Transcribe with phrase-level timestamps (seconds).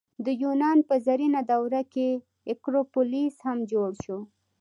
[0.25, 2.09] د یونان په زرینه دوره کې
[2.51, 4.19] اکروپولیس هم جوړ شو.